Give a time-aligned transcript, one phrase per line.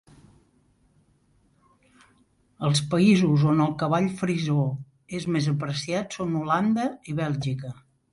[2.69, 4.63] Els països on el cavall frisó
[5.19, 7.75] és més apreciat són Holanda i Bèlgica.